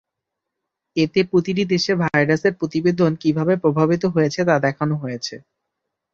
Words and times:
এতে 0.95 1.19
প্রতিটি 1.31 1.63
দেশে 1.73 1.93
ভাইরাসের 2.01 2.53
প্রতিবেদন 2.59 3.11
কীভাবে 3.23 3.53
প্রভাবিত 3.63 4.03
হয়েছে 4.15 4.39
তা 4.47 4.55
দেখানো 4.65 4.95
হয়েছে। 5.03 5.35